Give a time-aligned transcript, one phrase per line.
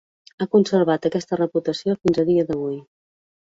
[0.37, 2.83] Ha conservat aquesta reputació fins a dia d'avui.